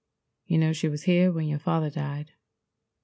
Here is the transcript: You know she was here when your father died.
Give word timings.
You 0.47 0.57
know 0.57 0.73
she 0.73 0.87
was 0.89 1.03
here 1.03 1.31
when 1.31 1.47
your 1.47 1.59
father 1.59 1.91
died. 1.91 2.31